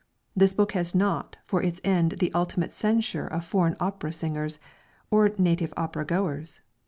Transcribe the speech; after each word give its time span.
This 0.35 0.55
book 0.55 0.71
has 0.71 0.95
not 0.95 1.37
for 1.45 1.61
its 1.61 1.79
end 1.83 2.13
the 2.13 2.31
unlimited 2.33 2.73
censure 2.73 3.27
of 3.27 3.45
foreign 3.45 3.75
opera 3.79 4.11
singers, 4.11 4.57
or 5.11 5.29
native 5.37 5.75
opera 5.77 6.05
goers. 6.05 6.63